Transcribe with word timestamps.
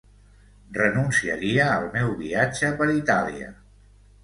Renunciaria 0.77 1.67
al 1.75 1.87
meu 1.97 2.11
viatge 2.23 2.73
per 2.83 2.91
Itàlia... 2.97 3.55